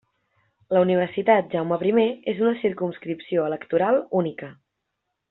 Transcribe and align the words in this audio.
La 0.75 0.79
Universitat 0.85 1.51
Jaume 1.55 1.77
primer 1.83 2.05
és 2.35 2.41
una 2.47 2.53
circumscripció 2.63 3.45
electoral 3.51 4.01
única. 4.23 4.51